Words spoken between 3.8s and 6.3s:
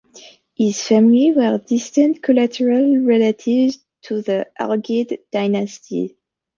to the Argead dynasty.